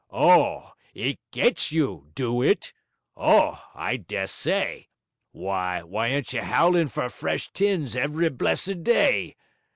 [0.09, 2.73] Oh, it "gets you", do it?
[3.15, 4.89] Oh, I dessay!
[5.35, 9.35] W'y, we en't you 'owling for fresh tins every blessed day?